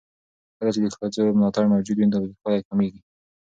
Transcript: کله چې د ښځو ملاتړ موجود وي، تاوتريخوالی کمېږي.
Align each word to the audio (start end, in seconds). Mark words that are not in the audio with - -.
کله 0.57 0.69
چې 0.75 0.79
د 0.83 0.87
ښځو 0.97 1.23
ملاتړ 1.37 1.65
موجود 1.71 1.97
وي، 1.97 2.11
تاوتريخوالی 2.13 2.65
کمېږي. 2.69 3.01